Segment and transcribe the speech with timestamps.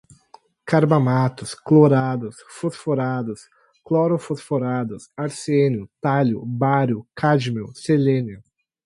[0.65, 3.41] carbamatos, clorados, fosforados,
[3.85, 8.41] clorofosforados, arsênio, tálio, bário, cádmio, selênio